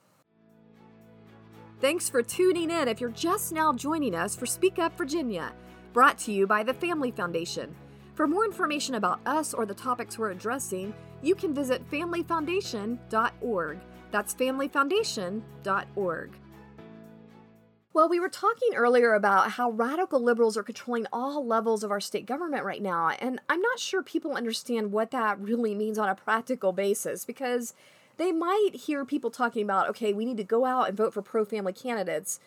Thanks 1.79 2.09
for 2.09 2.23
tuning 2.23 2.71
in 2.71 2.87
if 2.87 2.99
you're 2.99 3.11
just 3.11 3.51
now 3.51 3.71
joining 3.71 4.15
us 4.15 4.35
for 4.35 4.47
Speak 4.47 4.79
Up 4.79 4.97
Virginia, 4.97 5.53
brought 5.93 6.17
to 6.19 6.31
you 6.31 6.47
by 6.47 6.63
the 6.63 6.73
Family 6.73 7.11
Foundation. 7.11 7.75
For 8.15 8.25
more 8.25 8.45
information 8.45 8.95
about 8.95 9.19
us 9.27 9.53
or 9.53 9.67
the 9.67 9.75
topics 9.75 10.17
we're 10.17 10.31
addressing, 10.31 10.91
you 11.21 11.35
can 11.35 11.53
visit 11.53 11.87
familyfoundation.org. 11.91 13.79
That's 14.09 14.33
familyfoundation.org. 14.33 16.31
Well, 17.97 18.09
we 18.09 18.19
were 18.19 18.29
talking 18.29 18.75
earlier 18.75 19.15
about 19.15 19.53
how 19.53 19.71
radical 19.71 20.19
liberals 20.19 20.55
are 20.55 20.61
controlling 20.61 21.07
all 21.11 21.43
levels 21.43 21.83
of 21.83 21.89
our 21.89 21.99
state 21.99 22.27
government 22.27 22.63
right 22.63 22.79
now, 22.79 23.09
and 23.09 23.41
I'm 23.49 23.59
not 23.59 23.79
sure 23.79 24.03
people 24.03 24.35
understand 24.35 24.91
what 24.91 25.09
that 25.09 25.39
really 25.39 25.73
means 25.73 25.97
on 25.97 26.07
a 26.07 26.13
practical 26.13 26.71
basis 26.71 27.25
because 27.25 27.73
they 28.17 28.31
might 28.31 28.69
hear 28.85 29.03
people 29.03 29.31
talking 29.31 29.63
about, 29.63 29.89
okay, 29.89 30.13
we 30.13 30.25
need 30.25 30.37
to 30.37 30.43
go 30.43 30.63
out 30.63 30.87
and 30.87 30.95
vote 30.95 31.11
for 31.11 31.23
pro 31.23 31.43
family 31.43 31.73
candidates, 31.73 32.39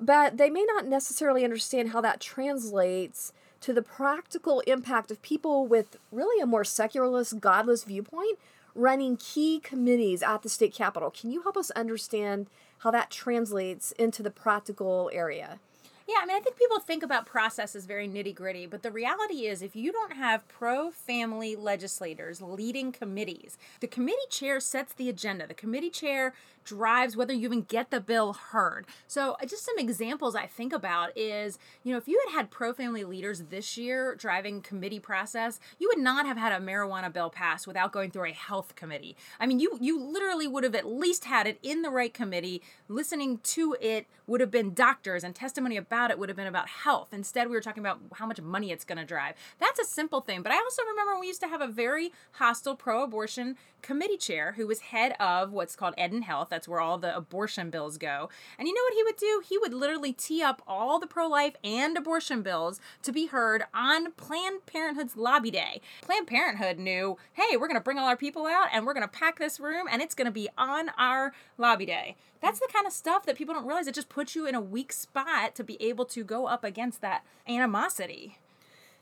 but 0.00 0.38
they 0.38 0.48
may 0.48 0.64
not 0.64 0.86
necessarily 0.86 1.44
understand 1.44 1.90
how 1.90 2.00
that 2.00 2.18
translates 2.18 3.34
to 3.60 3.74
the 3.74 3.82
practical 3.82 4.60
impact 4.60 5.10
of 5.10 5.20
people 5.20 5.66
with 5.66 5.98
really 6.10 6.40
a 6.40 6.46
more 6.46 6.64
secularist, 6.64 7.38
godless 7.38 7.84
viewpoint 7.84 8.38
running 8.74 9.16
key 9.16 9.58
committees 9.58 10.22
at 10.22 10.42
the 10.42 10.48
state 10.48 10.74
capitol. 10.74 11.10
Can 11.10 11.30
you 11.30 11.42
help 11.42 11.56
us 11.56 11.70
understand 11.72 12.46
how 12.86 12.92
that 12.92 13.10
translates 13.10 13.90
into 13.98 14.22
the 14.22 14.30
practical 14.30 15.10
area? 15.12 15.58
Yeah, 16.08 16.18
I 16.22 16.26
mean, 16.26 16.36
I 16.36 16.40
think 16.40 16.56
people 16.56 16.78
think 16.78 17.02
about 17.02 17.26
process 17.26 17.74
as 17.74 17.84
very 17.84 18.08
nitty 18.08 18.32
gritty, 18.32 18.66
but 18.66 18.84
the 18.84 18.92
reality 18.92 19.46
is 19.46 19.60
if 19.60 19.74
you 19.74 19.90
don't 19.90 20.12
have 20.12 20.46
pro 20.46 20.92
family 20.92 21.56
legislators 21.56 22.40
leading 22.40 22.92
committees, 22.92 23.58
the 23.80 23.88
committee 23.88 24.16
chair 24.30 24.60
sets 24.60 24.92
the 24.92 25.08
agenda. 25.08 25.48
The 25.48 25.54
committee 25.54 25.90
chair 25.90 26.32
drives 26.62 27.16
whether 27.16 27.32
you 27.32 27.46
even 27.46 27.62
get 27.62 27.90
the 27.90 28.00
bill 28.00 28.34
heard. 28.34 28.86
So, 29.08 29.36
uh, 29.42 29.46
just 29.46 29.64
some 29.64 29.78
examples 29.78 30.36
I 30.36 30.46
think 30.46 30.72
about 30.72 31.16
is, 31.16 31.58
you 31.82 31.92
know, 31.92 31.98
if 31.98 32.06
you 32.06 32.20
had 32.26 32.36
had 32.36 32.50
pro 32.52 32.72
family 32.72 33.02
leaders 33.02 33.44
this 33.50 33.76
year 33.76 34.14
driving 34.14 34.60
committee 34.60 35.00
process, 35.00 35.58
you 35.78 35.88
would 35.88 36.02
not 36.02 36.26
have 36.26 36.36
had 36.36 36.52
a 36.52 36.64
marijuana 36.64 37.12
bill 37.12 37.30
passed 37.30 37.66
without 37.66 37.90
going 37.90 38.12
through 38.12 38.28
a 38.30 38.32
health 38.32 38.76
committee. 38.76 39.16
I 39.40 39.46
mean, 39.46 39.58
you 39.58 39.76
you 39.80 40.00
literally 40.00 40.46
would 40.46 40.62
have 40.62 40.74
at 40.76 40.86
least 40.86 41.24
had 41.24 41.48
it 41.48 41.58
in 41.64 41.82
the 41.82 41.90
right 41.90 42.14
committee. 42.14 42.62
Listening 42.88 43.38
to 43.38 43.76
it 43.80 44.06
would 44.28 44.40
have 44.40 44.50
been 44.50 44.74
doctors 44.74 45.24
and 45.24 45.34
testimony 45.34 45.76
about 45.76 45.95
it 46.10 46.18
would 46.18 46.28
have 46.28 46.36
been 46.36 46.46
about 46.46 46.68
health. 46.68 47.08
Instead, 47.12 47.48
we 47.48 47.54
were 47.54 47.60
talking 47.60 47.82
about 47.82 48.00
how 48.14 48.26
much 48.26 48.40
money 48.40 48.70
it's 48.70 48.84
going 48.84 48.98
to 48.98 49.04
drive. 49.04 49.34
That's 49.58 49.78
a 49.78 49.84
simple 49.84 50.20
thing, 50.20 50.42
but 50.42 50.52
I 50.52 50.56
also 50.56 50.82
remember 50.82 51.18
we 51.18 51.26
used 51.26 51.40
to 51.40 51.48
have 51.48 51.60
a 51.60 51.66
very 51.66 52.12
hostile 52.32 52.76
pro-abortion 52.76 53.56
committee 53.82 54.16
chair 54.16 54.54
who 54.56 54.66
was 54.66 54.80
head 54.80 55.12
of 55.20 55.52
what's 55.52 55.76
called 55.76 55.94
Ed 55.96 56.12
and 56.12 56.24
Health. 56.24 56.48
That's 56.50 56.66
where 56.66 56.80
all 56.80 56.98
the 56.98 57.16
abortion 57.16 57.70
bills 57.70 57.98
go. 57.98 58.28
And 58.58 58.66
you 58.66 58.74
know 58.74 58.80
what 58.82 58.94
he 58.94 59.02
would 59.04 59.16
do? 59.16 59.42
He 59.48 59.58
would 59.58 59.72
literally 59.72 60.12
tee 60.12 60.42
up 60.42 60.60
all 60.66 60.98
the 60.98 61.06
pro 61.06 61.28
life 61.28 61.54
and 61.62 61.96
abortion 61.96 62.42
bills 62.42 62.80
to 63.02 63.12
be 63.12 63.26
heard 63.26 63.64
on 63.72 64.12
Planned 64.12 64.66
Parenthood's 64.66 65.16
lobby 65.16 65.50
day. 65.50 65.80
Planned 66.02 66.26
Parenthood 66.26 66.78
knew, 66.78 67.16
hey, 67.34 67.56
we're 67.56 67.68
going 67.68 67.78
to 67.78 67.84
bring 67.84 67.98
all 67.98 68.08
our 68.08 68.16
people 68.16 68.46
out 68.46 68.68
and 68.72 68.84
we're 68.84 68.94
going 68.94 69.06
to 69.06 69.08
pack 69.08 69.38
this 69.38 69.60
room 69.60 69.86
and 69.90 70.02
it's 70.02 70.14
going 70.14 70.26
to 70.26 70.32
be 70.32 70.48
on 70.58 70.90
our 70.98 71.32
lobby 71.56 71.86
day. 71.86 72.16
That's 72.42 72.60
the 72.60 72.68
kind 72.72 72.86
of 72.86 72.92
stuff 72.92 73.24
that 73.26 73.36
people 73.36 73.54
don't 73.54 73.66
realize. 73.66 73.86
It 73.86 73.94
just 73.94 74.08
puts 74.08 74.36
you 74.36 74.46
in 74.46 74.54
a 74.54 74.60
weak 74.60 74.92
spot 74.92 75.54
to 75.54 75.64
be 75.64 75.82
able 75.88 76.04
to 76.06 76.24
go 76.24 76.46
up 76.46 76.64
against 76.64 77.00
that 77.00 77.24
animosity. 77.48 78.38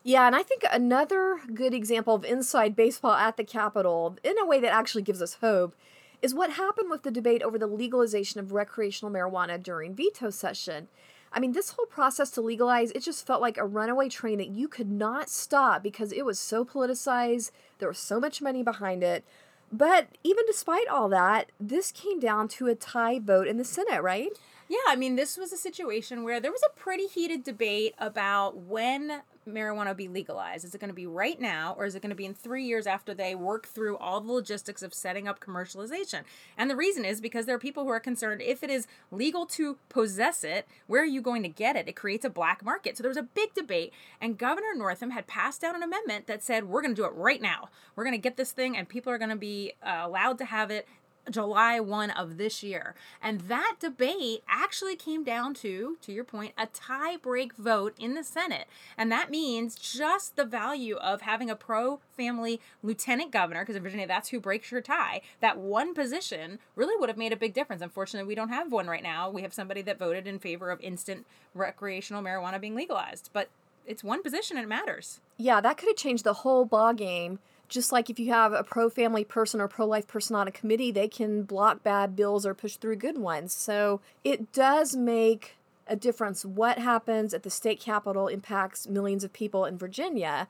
Yeah, 0.02 0.26
and 0.26 0.36
I 0.36 0.42
think 0.42 0.64
another 0.70 1.40
good 1.54 1.72
example 1.72 2.14
of 2.14 2.24
inside 2.24 2.76
baseball 2.76 3.14
at 3.14 3.36
the 3.38 3.44
Capitol, 3.44 4.18
in 4.22 4.38
a 4.38 4.44
way 4.44 4.60
that 4.60 4.72
actually 4.72 5.02
gives 5.02 5.22
us 5.22 5.38
hope, 5.40 5.74
is 6.20 6.34
what 6.34 6.50
happened 6.52 6.90
with 6.90 7.02
the 7.02 7.10
debate 7.10 7.42
over 7.42 7.58
the 7.58 7.66
legalization 7.66 8.40
of 8.40 8.52
recreational 8.52 9.12
marijuana 9.12 9.62
during 9.62 9.94
veto 9.94 10.30
session. 10.30 10.88
I 11.32 11.40
mean, 11.40 11.52
this 11.52 11.70
whole 11.70 11.86
process 11.86 12.30
to 12.32 12.40
legalize, 12.40 12.92
it 12.92 13.02
just 13.02 13.26
felt 13.26 13.40
like 13.40 13.58
a 13.58 13.66
runaway 13.66 14.08
train 14.08 14.38
that 14.38 14.48
you 14.48 14.68
could 14.68 14.90
not 14.90 15.28
stop 15.28 15.82
because 15.82 16.12
it 16.12 16.24
was 16.24 16.38
so 16.38 16.64
politicized. 16.64 17.50
There 17.78 17.88
was 17.88 17.98
so 17.98 18.20
much 18.20 18.40
money 18.40 18.62
behind 18.62 19.02
it. 19.02 19.24
But 19.72 20.08
even 20.22 20.44
despite 20.46 20.86
all 20.86 21.08
that, 21.08 21.50
this 21.58 21.90
came 21.90 22.20
down 22.20 22.46
to 22.48 22.68
a 22.68 22.74
tie 22.74 23.18
vote 23.18 23.48
in 23.48 23.56
the 23.56 23.64
Senate, 23.64 24.02
right? 24.02 24.30
Yeah, 24.68 24.78
I 24.88 24.96
mean, 24.96 25.16
this 25.16 25.36
was 25.36 25.52
a 25.52 25.56
situation 25.56 26.24
where 26.24 26.40
there 26.40 26.52
was 26.52 26.62
a 26.62 26.78
pretty 26.78 27.06
heated 27.06 27.44
debate 27.44 27.94
about 27.98 28.56
when 28.56 29.22
marijuana 29.48 29.88
will 29.88 29.94
be 29.94 30.08
legalized? 30.08 30.64
Is 30.64 30.74
it 30.74 30.80
going 30.80 30.88
to 30.88 30.94
be 30.94 31.06
right 31.06 31.40
now, 31.40 31.74
or 31.78 31.84
is 31.84 31.94
it 31.94 32.02
going 32.02 32.10
to 32.10 32.16
be 32.16 32.24
in 32.24 32.34
three 32.34 32.64
years 32.64 32.86
after 32.86 33.14
they 33.14 33.34
work 33.34 33.66
through 33.66 33.96
all 33.98 34.20
the 34.20 34.32
logistics 34.32 34.82
of 34.82 34.94
setting 34.94 35.28
up 35.28 35.40
commercialization? 35.40 36.22
And 36.56 36.70
the 36.70 36.76
reason 36.76 37.04
is 37.04 37.20
because 37.20 37.46
there 37.46 37.54
are 37.54 37.60
people 37.60 37.84
who 37.84 37.90
are 37.90 38.00
concerned 38.00 38.42
if 38.42 38.62
it 38.62 38.70
is 38.70 38.86
legal 39.10 39.46
to 39.46 39.78
possess 39.88 40.44
it, 40.44 40.66
where 40.86 41.02
are 41.02 41.06
you 41.06 41.20
going 41.20 41.42
to 41.42 41.48
get 41.48 41.76
it? 41.76 41.88
It 41.88 41.96
creates 41.96 42.24
a 42.24 42.30
black 42.30 42.64
market. 42.64 42.96
So 42.96 43.02
there 43.02 43.10
was 43.10 43.16
a 43.16 43.22
big 43.22 43.54
debate, 43.54 43.92
and 44.20 44.38
Governor 44.38 44.74
Northam 44.74 45.10
had 45.10 45.26
passed 45.26 45.60
down 45.60 45.76
an 45.76 45.82
amendment 45.82 46.26
that 46.26 46.42
said, 46.42 46.64
We're 46.64 46.82
going 46.82 46.94
to 46.94 47.00
do 47.00 47.06
it 47.06 47.14
right 47.14 47.40
now. 47.40 47.68
We're 47.96 48.04
going 48.04 48.14
to 48.14 48.18
get 48.18 48.36
this 48.36 48.52
thing, 48.52 48.76
and 48.76 48.88
people 48.88 49.12
are 49.12 49.18
going 49.18 49.30
to 49.30 49.36
be 49.36 49.72
uh, 49.82 50.02
allowed 50.02 50.38
to 50.38 50.44
have 50.46 50.70
it 50.70 50.88
July 51.30 51.80
1 51.80 52.10
of 52.10 52.36
this 52.36 52.62
year. 52.62 52.94
And 53.22 53.42
that 53.42 53.76
debate 53.80 54.42
actually 54.48 54.96
came 54.96 55.24
down 55.24 55.54
to, 55.54 55.96
to 56.02 56.12
your 56.12 56.24
point, 56.24 56.52
a 56.58 56.66
tie 56.66 57.16
break 57.16 57.54
vote 57.54 57.94
in 57.98 58.14
the 58.14 58.24
Senate. 58.24 58.66
And 58.96 59.10
that 59.10 59.30
means 59.30 59.76
just 59.76 60.36
the 60.36 60.44
value 60.44 60.96
of 60.96 61.22
having 61.22 61.50
a 61.50 61.56
pro 61.56 62.00
family 62.16 62.60
lieutenant 62.82 63.30
governor, 63.30 63.62
because 63.62 63.76
in 63.76 63.82
Virginia 63.82 64.06
that's 64.06 64.28
who 64.28 64.40
breaks 64.40 64.70
your 64.70 64.80
tie, 64.80 65.22
that 65.40 65.58
one 65.58 65.94
position 65.94 66.58
really 66.76 66.98
would 66.98 67.08
have 67.08 67.18
made 67.18 67.32
a 67.32 67.36
big 67.36 67.54
difference. 67.54 67.82
Unfortunately, 67.82 68.26
we 68.26 68.34
don't 68.34 68.48
have 68.50 68.72
one 68.72 68.86
right 68.86 69.02
now. 69.02 69.30
We 69.30 69.42
have 69.42 69.54
somebody 69.54 69.82
that 69.82 69.98
voted 69.98 70.26
in 70.26 70.38
favor 70.38 70.70
of 70.70 70.80
instant 70.80 71.26
recreational 71.54 72.22
marijuana 72.22 72.60
being 72.60 72.74
legalized. 72.74 73.30
But 73.32 73.48
it's 73.86 74.04
one 74.04 74.22
position 74.22 74.56
and 74.56 74.64
it 74.64 74.68
matters. 74.68 75.20
Yeah, 75.36 75.60
that 75.60 75.76
could 75.76 75.88
have 75.88 75.96
changed 75.96 76.24
the 76.24 76.32
whole 76.32 76.64
ball 76.64 76.94
game 76.94 77.38
just 77.74 77.90
like 77.90 78.08
if 78.08 78.20
you 78.20 78.32
have 78.32 78.52
a 78.52 78.62
pro 78.62 78.88
family 78.88 79.24
person 79.24 79.60
or 79.60 79.66
pro 79.66 79.84
life 79.84 80.06
person 80.06 80.36
on 80.36 80.46
a 80.46 80.52
committee, 80.52 80.92
they 80.92 81.08
can 81.08 81.42
block 81.42 81.82
bad 81.82 82.14
bills 82.14 82.46
or 82.46 82.54
push 82.54 82.76
through 82.76 82.96
good 82.96 83.18
ones. 83.18 83.52
So 83.52 84.00
it 84.22 84.52
does 84.52 84.94
make 84.94 85.56
a 85.86 85.96
difference. 85.96 86.44
What 86.44 86.78
happens 86.78 87.34
at 87.34 87.42
the 87.42 87.50
state 87.50 87.80
capitol 87.80 88.28
impacts 88.28 88.88
millions 88.88 89.24
of 89.24 89.32
people 89.32 89.64
in 89.64 89.76
Virginia. 89.76 90.48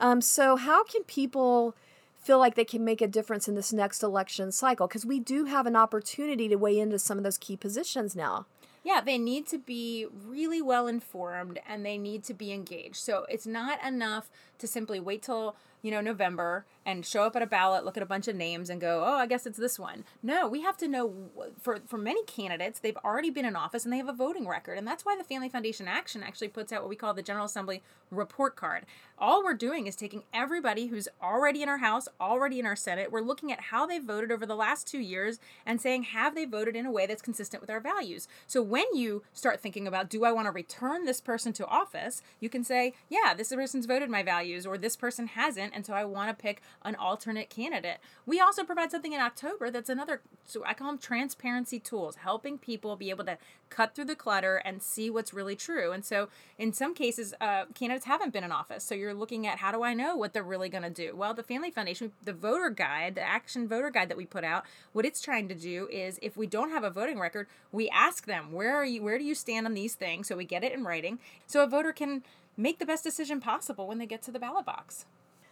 Um, 0.00 0.20
so, 0.20 0.56
how 0.56 0.82
can 0.84 1.04
people 1.04 1.74
feel 2.18 2.38
like 2.38 2.56
they 2.56 2.64
can 2.64 2.84
make 2.84 3.00
a 3.00 3.06
difference 3.06 3.46
in 3.46 3.54
this 3.54 3.72
next 3.72 4.02
election 4.02 4.50
cycle? 4.50 4.88
Because 4.88 5.06
we 5.06 5.20
do 5.20 5.44
have 5.44 5.66
an 5.66 5.76
opportunity 5.76 6.48
to 6.48 6.56
weigh 6.56 6.78
into 6.78 6.98
some 6.98 7.16
of 7.16 7.24
those 7.24 7.38
key 7.38 7.56
positions 7.56 8.16
now. 8.16 8.46
Yeah, 8.82 9.00
they 9.00 9.16
need 9.16 9.46
to 9.46 9.58
be 9.58 10.06
really 10.26 10.60
well 10.60 10.86
informed 10.86 11.58
and 11.66 11.86
they 11.86 11.96
need 11.96 12.22
to 12.24 12.34
be 12.34 12.52
engaged. 12.52 12.96
So 12.96 13.24
it's 13.30 13.46
not 13.46 13.82
enough 13.82 14.28
to 14.64 14.68
simply 14.68 14.98
wait 14.98 15.22
till 15.22 15.56
you 15.84 15.90
know, 15.90 16.00
November 16.00 16.64
and 16.86 17.04
show 17.04 17.24
up 17.24 17.36
at 17.36 17.42
a 17.42 17.46
ballot, 17.46 17.84
look 17.84 17.98
at 17.98 18.02
a 18.02 18.06
bunch 18.06 18.26
of 18.26 18.34
names 18.34 18.70
and 18.70 18.80
go, 18.80 19.04
oh, 19.06 19.16
I 19.16 19.26
guess 19.26 19.44
it's 19.44 19.58
this 19.58 19.78
one. 19.78 20.04
No, 20.22 20.48
we 20.48 20.62
have 20.62 20.78
to 20.78 20.88
know 20.88 21.12
for, 21.60 21.78
for 21.86 21.98
many 21.98 22.24
candidates, 22.24 22.78
they've 22.78 22.96
already 23.04 23.28
been 23.28 23.44
in 23.44 23.54
office 23.54 23.84
and 23.84 23.92
they 23.92 23.98
have 23.98 24.08
a 24.08 24.14
voting 24.14 24.48
record. 24.48 24.78
And 24.78 24.86
that's 24.86 25.04
why 25.04 25.14
the 25.14 25.24
Family 25.24 25.50
Foundation 25.50 25.86
Action 25.86 26.22
actually 26.22 26.48
puts 26.48 26.72
out 26.72 26.80
what 26.80 26.88
we 26.88 26.96
call 26.96 27.12
the 27.12 27.22
General 27.22 27.44
Assembly 27.44 27.82
report 28.10 28.56
card. 28.56 28.86
All 29.18 29.44
we're 29.44 29.54
doing 29.54 29.86
is 29.86 29.94
taking 29.94 30.22
everybody 30.32 30.86
who's 30.86 31.08
already 31.22 31.62
in 31.62 31.68
our 31.68 31.78
House, 31.78 32.08
already 32.18 32.58
in 32.58 32.66
our 32.66 32.76
Senate, 32.76 33.12
we're 33.12 33.20
looking 33.20 33.52
at 33.52 33.60
how 33.60 33.84
they 33.84 33.98
voted 33.98 34.32
over 34.32 34.46
the 34.46 34.56
last 34.56 34.86
two 34.86 35.00
years 35.00 35.38
and 35.66 35.82
saying, 35.82 36.04
have 36.04 36.34
they 36.34 36.46
voted 36.46 36.76
in 36.76 36.86
a 36.86 36.90
way 36.90 37.06
that's 37.06 37.22
consistent 37.22 37.60
with 37.60 37.70
our 37.70 37.80
values? 37.80 38.26
So 38.46 38.62
when 38.62 38.86
you 38.94 39.22
start 39.34 39.60
thinking 39.60 39.86
about, 39.86 40.08
do 40.08 40.24
I 40.24 40.32
want 40.32 40.46
to 40.46 40.52
return 40.52 41.04
this 41.04 41.20
person 41.20 41.52
to 41.54 41.66
office, 41.66 42.22
you 42.40 42.48
can 42.48 42.64
say, 42.64 42.94
yeah, 43.10 43.34
this 43.34 43.50
person's 43.50 43.86
voted 43.86 44.08
my 44.08 44.22
values 44.22 44.53
or 44.66 44.78
this 44.78 44.96
person 44.96 45.26
hasn't 45.26 45.74
and 45.74 45.84
so 45.84 45.92
I 45.92 46.04
want 46.04 46.30
to 46.30 46.42
pick 46.42 46.62
an 46.82 46.94
alternate 46.94 47.50
candidate. 47.50 47.98
We 48.26 48.40
also 48.40 48.64
provide 48.64 48.90
something 48.90 49.12
in 49.12 49.20
October 49.20 49.70
that's 49.70 49.88
another, 49.88 50.20
so 50.44 50.62
I 50.64 50.74
call 50.74 50.88
them 50.88 50.98
transparency 50.98 51.78
tools, 51.78 52.16
helping 52.16 52.58
people 52.58 52.96
be 52.96 53.10
able 53.10 53.24
to 53.24 53.38
cut 53.70 53.94
through 53.94 54.04
the 54.04 54.14
clutter 54.14 54.56
and 54.56 54.82
see 54.82 55.10
what's 55.10 55.34
really 55.34 55.56
true. 55.56 55.90
And 55.92 56.04
so 56.04 56.28
in 56.58 56.72
some 56.72 56.94
cases, 56.94 57.34
uh, 57.40 57.64
candidates 57.74 58.06
haven't 58.06 58.32
been 58.32 58.44
in 58.44 58.52
office. 58.52 58.84
So 58.84 58.94
you're 58.94 59.14
looking 59.14 59.46
at 59.46 59.58
how 59.58 59.72
do 59.72 59.82
I 59.82 59.94
know 59.94 60.16
what 60.16 60.32
they're 60.32 60.42
really 60.42 60.68
going 60.68 60.84
to 60.84 60.90
do? 60.90 61.16
Well, 61.16 61.34
the 61.34 61.42
Family 61.42 61.70
Foundation, 61.70 62.12
the 62.22 62.32
voter 62.32 62.70
guide, 62.70 63.16
the 63.16 63.22
action 63.22 63.66
voter 63.66 63.90
guide 63.90 64.08
that 64.10 64.16
we 64.16 64.26
put 64.26 64.44
out, 64.44 64.64
what 64.92 65.04
it's 65.04 65.20
trying 65.20 65.48
to 65.48 65.54
do 65.54 65.88
is 65.90 66.18
if 66.22 66.36
we 66.36 66.46
don't 66.46 66.70
have 66.70 66.84
a 66.84 66.90
voting 66.90 67.18
record, 67.18 67.48
we 67.72 67.88
ask 67.88 68.26
them, 68.26 68.52
where 68.52 68.76
are 68.76 68.84
you, 68.84 69.02
where 69.02 69.18
do 69.18 69.24
you 69.24 69.34
stand 69.34 69.66
on 69.66 69.74
these 69.74 69.94
things? 69.94 70.28
So 70.28 70.36
we 70.36 70.44
get 70.44 70.62
it 70.62 70.72
in 70.72 70.84
writing. 70.84 71.18
So 71.46 71.62
a 71.62 71.66
voter 71.66 71.92
can 71.92 72.22
make 72.56 72.78
the 72.78 72.86
best 72.86 73.04
decision 73.04 73.40
possible 73.40 73.86
when 73.86 73.98
they 73.98 74.06
get 74.06 74.22
to 74.22 74.30
the 74.30 74.38
ballot 74.38 74.64
box. 74.64 75.06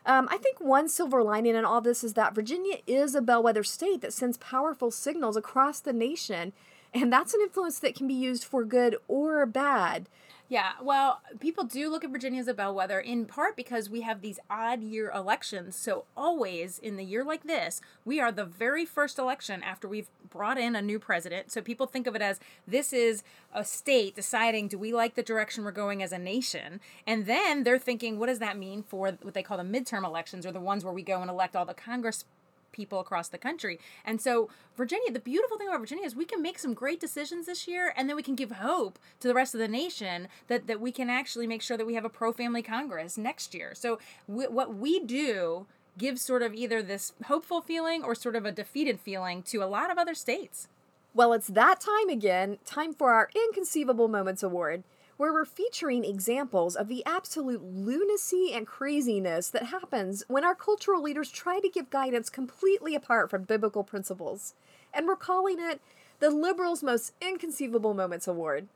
Um, 0.05 0.29
I 0.31 0.39
think 0.39 0.61
one 0.61 0.89
silver 0.89 1.23
lining 1.23 1.55
in 1.55 1.65
all 1.65 1.81
this 1.81 2.03
is 2.03 2.15
that 2.15 2.35
Virginia 2.35 2.79
is 2.87 3.15
a 3.15 3.23
bellwether 3.23 3.63
state 3.63 4.01
that 4.01 4.13
sends 4.13 4.37
powerful 4.39 4.91
signals 4.91 5.37
across 5.37 5.79
the 5.79 5.93
nation, 5.93 6.53
and 6.95 7.13
that's 7.13 7.35
an 7.35 7.41
influence 7.41 7.79
that 7.81 7.95
can 7.95 8.07
be 8.07 8.15
used 8.15 8.45
for 8.45 8.65
good 8.65 8.97
or 9.09 9.47
bad. 9.47 10.09
Yeah, 10.53 10.73
well, 10.83 11.23
people 11.41 11.65
do 11.65 11.89
look 11.89 12.05
at 12.05 12.11
Virginia 12.11 12.39
as 12.39 12.47
a 12.47 12.53
bellwether 12.53 13.01
in 13.01 13.25
part 13.25 13.57
because 13.57 13.89
we 13.89 14.03
have 14.03 14.21
these 14.21 14.39
odd 14.51 14.83
year 14.83 15.11
elections. 15.11 15.75
So, 15.77 16.05
always 16.15 16.79
in 16.79 16.99
the 16.99 17.05
year 17.05 17.25
like 17.25 17.45
this, 17.45 17.81
we 18.05 18.21
are 18.21 18.31
the 18.31 18.45
very 18.45 18.85
first 18.85 19.19
election 19.19 19.63
after 19.63 19.89
we've 19.89 20.11
brought 20.29 20.59
in 20.59 20.77
a 20.77 20.83
new 20.83 20.99
president. 20.99 21.51
So, 21.51 21.63
people 21.63 21.87
think 21.87 22.07
of 22.07 22.15
it 22.15 22.21
as 22.21 22.39
this 22.69 22.93
is 22.93 23.23
a 23.55 23.65
state 23.65 24.15
deciding 24.15 24.69
do 24.69 24.77
we 24.77 24.93
like 24.93 25.15
the 25.15 25.23
direction 25.23 25.65
we're 25.65 25.71
going 25.71 26.03
as 26.03 26.13
a 26.13 26.19
nation? 26.19 26.81
And 27.07 27.25
then 27.25 27.65
they're 27.65 27.79
thinking, 27.79 28.19
what 28.19 28.27
does 28.27 28.41
that 28.41 28.59
mean 28.59 28.83
for 28.83 29.13
what 29.23 29.33
they 29.33 29.43
call 29.43 29.57
the 29.57 29.65
midterm 29.65 30.05
elections 30.05 30.45
or 30.45 30.53
the 30.53 30.61
ones 30.61 30.85
where 30.85 30.93
we 30.93 31.03
go 31.03 31.23
and 31.23 31.31
elect 31.31 31.57
all 31.57 31.65
the 31.65 31.73
Congress 31.73 32.27
people 32.73 33.01
across 33.01 33.29
the 33.29 33.39
country. 33.39 33.79
And 34.05 34.21
so, 34.21 34.49
Virginia, 34.77 35.13
the 35.13 35.21
beautiful 35.21 35.57
thing 35.57 35.69
about 35.69 35.81
Virginia 35.81 36.05
is 36.05 36.17
we 36.17 36.25
can 36.25 36.43
make 36.43 36.59
some 36.59 36.75
great 36.75 37.01
decisions 37.01 37.47
this 37.47 37.69
year 37.69 37.93
and 37.97 38.09
then 38.09 38.17
we 38.17 38.23
can 38.23 38.35
give 38.35 38.53
hope 38.53 38.99
to 39.21 39.29
the 39.29 39.35
rest 39.35 39.55
of 39.55 39.61
the 39.61 39.69
nation 39.69 40.29
that, 40.49 40.67
that 40.67 40.81
we 40.81 40.93
can 40.93 41.11
actually 41.11 41.47
make 41.47 41.63
sure 41.63 41.77
that 41.77 41.87
we 41.87 41.95
have 41.95 42.05
a 42.05 42.11
pro 42.11 42.33
family 42.33 42.63
Congress 42.63 43.17
next 43.17 43.55
year. 43.55 43.73
So, 43.75 43.99
we, 44.27 44.47
what 44.47 44.75
we 44.75 45.01
do 45.01 45.67
gives 45.99 46.23
sort 46.23 46.43
of 46.43 46.55
either 46.55 46.83
this 46.83 47.13
hopeful 47.27 47.61
feeling 47.61 48.03
or 48.03 48.15
sort 48.15 48.37
of 48.37 48.47
a 48.47 48.53
defeated 48.53 48.99
feeling 48.99 49.43
to 49.43 49.63
a 49.63 49.67
lot 49.67 49.91
of 49.91 49.99
other 49.99 50.15
states. 50.15 50.69
Well, 51.15 51.35
it's 51.35 51.49
that 51.49 51.81
time 51.81 52.09
again, 52.09 52.59
time 52.65 52.95
for 52.95 53.13
our 53.13 53.29
Inconceivable 53.35 54.09
Moments 54.09 54.43
Award 54.43 54.83
where 55.23 55.33
we're 55.33 55.45
featuring 55.45 56.05
examples 56.05 56.75
of 56.75 56.89
the 56.89 57.07
absolute 57.07 57.63
lunacy 57.63 58.51
and 58.53 58.67
craziness 58.67 59.51
that 59.51 59.67
happens 59.67 60.25
when 60.27 60.43
our 60.43 60.57
cultural 60.57 61.01
leaders 61.01 61.31
try 61.31 61.61
to 61.61 61.69
give 61.69 61.89
guidance 61.91 62.29
completely 62.29 62.97
apart 62.97 63.31
from 63.31 63.45
biblical 63.45 63.85
principles. 63.85 64.55
And 64.93 65.07
we're 65.07 65.15
calling 65.15 65.59
it 65.61 65.81
the 66.19 66.31
Liberals' 66.31 66.83
Most 66.83 67.13
Inconceivable 67.21 67.95
Moments 67.95 68.27
Award. 68.27 68.67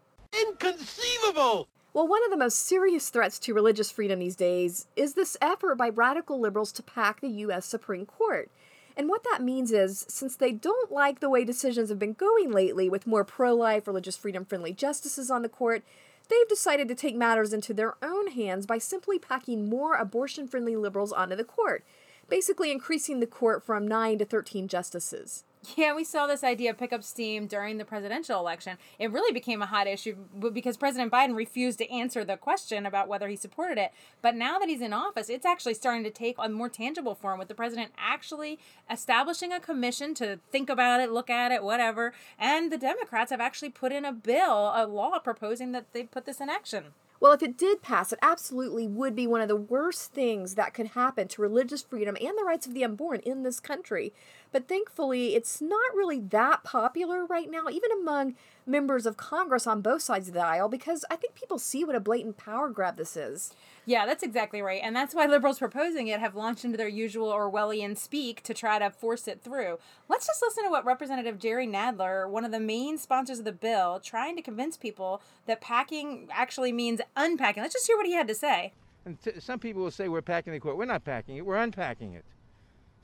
Inconceivable! 0.40 1.66
Well, 1.92 2.06
one 2.06 2.24
of 2.24 2.30
the 2.30 2.36
most 2.36 2.64
serious 2.64 3.10
threats 3.10 3.40
to 3.40 3.52
religious 3.52 3.90
freedom 3.90 4.20
these 4.20 4.36
days 4.36 4.86
is 4.94 5.14
this 5.14 5.36
effort 5.42 5.74
by 5.74 5.88
radical 5.88 6.38
liberals 6.38 6.70
to 6.74 6.82
pack 6.84 7.20
the 7.20 7.28
U.S. 7.28 7.66
Supreme 7.66 8.06
Court. 8.06 8.52
And 8.96 9.08
what 9.08 9.24
that 9.24 9.42
means 9.42 9.72
is, 9.72 10.06
since 10.08 10.36
they 10.36 10.52
don't 10.52 10.92
like 10.92 11.18
the 11.18 11.28
way 11.28 11.44
decisions 11.44 11.88
have 11.88 11.98
been 11.98 12.12
going 12.12 12.52
lately 12.52 12.88
with 12.88 13.04
more 13.04 13.24
pro 13.24 13.52
life, 13.52 13.88
religious 13.88 14.16
freedom 14.16 14.44
friendly 14.44 14.72
justices 14.72 15.28
on 15.28 15.42
the 15.42 15.48
court, 15.48 15.82
they've 16.28 16.48
decided 16.48 16.88
to 16.88 16.94
take 16.94 17.16
matters 17.16 17.52
into 17.52 17.74
their 17.74 17.94
own 18.02 18.28
hands 18.28 18.66
by 18.66 18.78
simply 18.78 19.18
packing 19.18 19.68
more 19.68 19.94
abortion 19.94 20.48
friendly 20.48 20.76
liberals 20.76 21.12
onto 21.12 21.36
the 21.36 21.44
court, 21.44 21.84
basically 22.28 22.70
increasing 22.70 23.20
the 23.20 23.26
court 23.26 23.64
from 23.64 23.86
9 23.86 24.18
to 24.18 24.24
13 24.24 24.68
justices. 24.68 25.44
Yeah, 25.74 25.94
we 25.94 26.04
saw 26.04 26.26
this 26.26 26.44
idea 26.44 26.74
pick 26.74 26.92
up 26.92 27.02
steam 27.02 27.46
during 27.46 27.78
the 27.78 27.84
presidential 27.84 28.38
election. 28.38 28.76
It 28.98 29.10
really 29.10 29.32
became 29.32 29.62
a 29.62 29.66
hot 29.66 29.86
issue 29.86 30.14
because 30.52 30.76
President 30.76 31.10
Biden 31.10 31.34
refused 31.34 31.78
to 31.78 31.90
answer 31.90 32.24
the 32.24 32.36
question 32.36 32.86
about 32.86 33.08
whether 33.08 33.26
he 33.26 33.36
supported 33.36 33.78
it. 33.78 33.92
But 34.22 34.36
now 34.36 34.58
that 34.58 34.68
he's 34.68 34.82
in 34.82 34.92
office, 34.92 35.28
it's 35.28 35.46
actually 35.46 35.74
starting 35.74 36.04
to 36.04 36.10
take 36.10 36.36
a 36.38 36.48
more 36.48 36.68
tangible 36.68 37.14
form 37.14 37.38
with 37.38 37.48
the 37.48 37.54
president 37.54 37.92
actually 37.96 38.58
establishing 38.90 39.52
a 39.52 39.58
commission 39.58 40.14
to 40.14 40.38
think 40.52 40.68
about 40.68 41.00
it, 41.00 41.10
look 41.10 41.30
at 41.30 41.50
it, 41.50 41.62
whatever. 41.62 42.12
And 42.38 42.70
the 42.70 42.78
Democrats 42.78 43.30
have 43.30 43.40
actually 43.40 43.70
put 43.70 43.92
in 43.92 44.04
a 44.04 44.12
bill, 44.12 44.72
a 44.74 44.86
law 44.86 45.18
proposing 45.18 45.72
that 45.72 45.92
they 45.92 46.04
put 46.04 46.26
this 46.26 46.40
in 46.40 46.50
action. 46.50 46.92
Well, 47.18 47.32
if 47.32 47.42
it 47.42 47.56
did 47.56 47.80
pass, 47.80 48.12
it 48.12 48.18
absolutely 48.20 48.86
would 48.86 49.16
be 49.16 49.26
one 49.26 49.40
of 49.40 49.48
the 49.48 49.56
worst 49.56 50.12
things 50.12 50.54
that 50.54 50.74
could 50.74 50.88
happen 50.88 51.28
to 51.28 51.42
religious 51.42 51.82
freedom 51.82 52.16
and 52.20 52.36
the 52.36 52.44
rights 52.44 52.66
of 52.66 52.74
the 52.74 52.84
unborn 52.84 53.20
in 53.20 53.42
this 53.42 53.58
country. 53.58 54.12
But 54.52 54.68
thankfully, 54.68 55.34
it's 55.34 55.60
not 55.60 55.94
really 55.94 56.20
that 56.20 56.64
popular 56.64 57.24
right 57.24 57.50
now, 57.50 57.68
even 57.70 57.90
among 57.92 58.34
members 58.66 59.06
of 59.06 59.16
Congress 59.16 59.66
on 59.66 59.80
both 59.80 60.02
sides 60.02 60.28
of 60.28 60.34
the 60.34 60.44
aisle, 60.44 60.68
because 60.68 61.04
I 61.10 61.16
think 61.16 61.34
people 61.34 61.58
see 61.58 61.84
what 61.84 61.94
a 61.94 62.00
blatant 62.00 62.36
power 62.36 62.68
grab 62.68 62.96
this 62.96 63.16
is. 63.16 63.52
Yeah, 63.84 64.04
that's 64.06 64.24
exactly 64.24 64.60
right. 64.60 64.80
And 64.82 64.96
that's 64.96 65.14
why 65.14 65.26
liberals 65.26 65.60
proposing 65.60 66.08
it 66.08 66.18
have 66.18 66.34
launched 66.34 66.64
into 66.64 66.76
their 66.76 66.88
usual 66.88 67.32
Orwellian 67.32 67.96
speak 67.96 68.42
to 68.42 68.54
try 68.54 68.80
to 68.80 68.90
force 68.90 69.28
it 69.28 69.42
through. 69.42 69.78
Let's 70.08 70.26
just 70.26 70.42
listen 70.42 70.64
to 70.64 70.70
what 70.70 70.84
Representative 70.84 71.38
Jerry 71.38 71.68
Nadler, 71.68 72.28
one 72.28 72.44
of 72.44 72.50
the 72.50 72.58
main 72.58 72.98
sponsors 72.98 73.38
of 73.38 73.44
the 73.44 73.52
bill, 73.52 74.00
trying 74.00 74.34
to 74.36 74.42
convince 74.42 74.76
people 74.76 75.22
that 75.46 75.60
packing 75.60 76.28
actually 76.32 76.72
means 76.72 77.00
unpacking. 77.14 77.62
Let's 77.62 77.74
just 77.74 77.86
hear 77.86 77.96
what 77.96 78.06
he 78.06 78.14
had 78.14 78.26
to 78.28 78.34
say. 78.34 78.72
And 79.04 79.20
t- 79.22 79.38
some 79.38 79.60
people 79.60 79.82
will 79.82 79.92
say 79.92 80.08
we're 80.08 80.20
packing 80.20 80.52
the 80.52 80.58
court. 80.58 80.76
We're 80.76 80.84
not 80.84 81.04
packing 81.04 81.36
it, 81.36 81.46
we're 81.46 81.56
unpacking 81.56 82.14
it. 82.14 82.24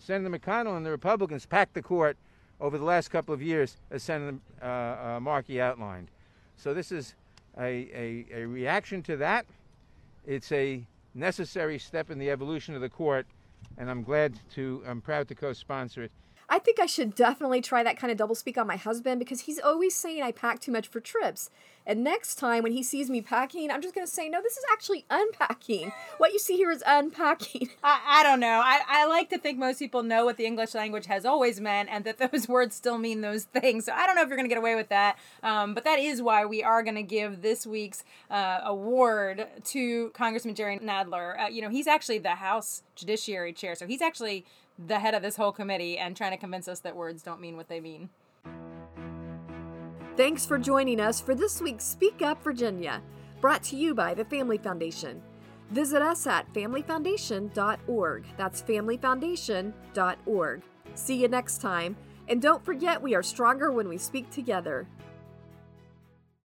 Senator 0.04 0.36
McConnell 0.36 0.76
and 0.76 0.84
the 0.84 0.90
Republicans 0.90 1.46
packed 1.46 1.74
the 1.74 1.82
court 1.82 2.16
over 2.60 2.76
the 2.76 2.84
last 2.84 3.08
couple 3.08 3.32
of 3.32 3.40
years, 3.40 3.76
as 3.90 4.02
Senator 4.02 4.38
uh, 4.60 4.66
uh, 4.66 5.18
Markey 5.20 5.60
outlined. 5.60 6.08
So 6.56 6.74
this 6.74 6.90
is 6.90 7.14
a, 7.58 7.88
a, 7.94 8.26
a 8.42 8.46
reaction 8.46 9.02
to 9.04 9.16
that. 9.18 9.46
It's 10.26 10.50
a 10.50 10.84
necessary 11.14 11.78
step 11.78 12.10
in 12.10 12.18
the 12.18 12.30
evolution 12.30 12.74
of 12.74 12.80
the 12.80 12.88
court, 12.88 13.26
and 13.78 13.88
I'm 13.88 14.02
glad 14.02 14.38
to, 14.54 14.82
I'm 14.86 15.00
proud 15.00 15.28
to 15.28 15.34
co 15.34 15.52
sponsor 15.52 16.04
it. 16.04 16.12
I 16.52 16.58
think 16.58 16.78
I 16.78 16.84
should 16.84 17.14
definitely 17.14 17.62
try 17.62 17.82
that 17.82 17.96
kind 17.96 18.12
of 18.12 18.28
doublespeak 18.28 18.58
on 18.58 18.66
my 18.66 18.76
husband 18.76 19.18
because 19.18 19.40
he's 19.40 19.58
always 19.58 19.96
saying 19.96 20.22
I 20.22 20.32
pack 20.32 20.60
too 20.60 20.70
much 20.70 20.86
for 20.86 21.00
trips. 21.00 21.48
And 21.86 22.04
next 22.04 22.34
time 22.34 22.62
when 22.62 22.72
he 22.72 22.82
sees 22.82 23.08
me 23.08 23.22
packing, 23.22 23.70
I'm 23.70 23.80
just 23.80 23.94
going 23.94 24.06
to 24.06 24.12
say, 24.12 24.28
no, 24.28 24.42
this 24.42 24.58
is 24.58 24.64
actually 24.70 25.06
unpacking. 25.08 25.92
What 26.18 26.34
you 26.34 26.38
see 26.38 26.58
here 26.58 26.70
is 26.70 26.84
unpacking. 26.86 27.70
I, 27.82 28.00
I 28.06 28.22
don't 28.22 28.38
know. 28.38 28.60
I, 28.62 28.80
I 28.86 29.06
like 29.06 29.30
to 29.30 29.38
think 29.38 29.58
most 29.58 29.78
people 29.78 30.02
know 30.02 30.26
what 30.26 30.36
the 30.36 30.44
English 30.44 30.74
language 30.74 31.06
has 31.06 31.24
always 31.24 31.58
meant 31.58 31.88
and 31.90 32.04
that 32.04 32.18
those 32.30 32.46
words 32.46 32.76
still 32.76 32.98
mean 32.98 33.22
those 33.22 33.44
things. 33.44 33.86
So 33.86 33.92
I 33.94 34.06
don't 34.06 34.14
know 34.14 34.22
if 34.22 34.28
you're 34.28 34.36
going 34.36 34.48
to 34.48 34.54
get 34.54 34.58
away 34.58 34.74
with 34.74 34.90
that. 34.90 35.16
Um, 35.42 35.72
but 35.72 35.84
that 35.84 36.00
is 36.00 36.20
why 36.20 36.44
we 36.44 36.62
are 36.62 36.82
going 36.82 36.96
to 36.96 37.02
give 37.02 37.40
this 37.40 37.66
week's 37.66 38.04
uh, 38.30 38.60
award 38.62 39.46
to 39.64 40.10
Congressman 40.10 40.54
Jerry 40.54 40.78
Nadler. 40.80 41.44
Uh, 41.44 41.46
you 41.46 41.62
know, 41.62 41.70
he's 41.70 41.86
actually 41.86 42.18
the 42.18 42.34
House 42.34 42.82
Judiciary 42.94 43.54
Chair. 43.54 43.74
So 43.74 43.86
he's 43.86 44.02
actually 44.02 44.44
the 44.86 44.98
head 44.98 45.14
of 45.14 45.22
this 45.22 45.36
whole 45.36 45.52
committee 45.52 45.98
and 45.98 46.16
trying 46.16 46.32
to 46.32 46.36
convince 46.36 46.68
us 46.68 46.80
that 46.80 46.96
words 46.96 47.22
don't 47.22 47.40
mean 47.40 47.56
what 47.56 47.68
they 47.68 47.80
mean. 47.80 48.10
Thanks 50.16 50.44
for 50.44 50.58
joining 50.58 51.00
us 51.00 51.20
for 51.20 51.34
this 51.34 51.60
week's 51.60 51.84
Speak 51.84 52.20
Up 52.20 52.42
Virginia, 52.44 53.00
brought 53.40 53.62
to 53.64 53.76
you 53.76 53.94
by 53.94 54.14
the 54.14 54.24
Family 54.26 54.58
Foundation. 54.58 55.22
Visit 55.70 56.02
us 56.02 56.26
at 56.26 56.52
familyfoundation.org. 56.52 58.24
That's 58.36 58.62
familyfoundation.org. 58.62 60.62
See 60.94 61.16
you 61.16 61.28
next 61.28 61.62
time, 61.62 61.96
and 62.28 62.42
don't 62.42 62.62
forget 62.62 63.00
we 63.00 63.14
are 63.14 63.22
stronger 63.22 63.72
when 63.72 63.88
we 63.88 63.96
speak 63.96 64.30
together. 64.30 64.86